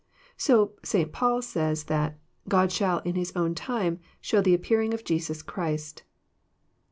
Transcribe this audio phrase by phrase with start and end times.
[0.35, 1.11] ")So St.
[1.13, 2.17] Paul says that"
[2.49, 6.01] God shall in His own time shew the appearing of Jesus Christ."